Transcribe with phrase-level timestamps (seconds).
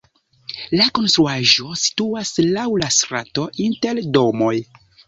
[0.79, 4.55] La konstruaĵo situas laŭ la strato inter domoj.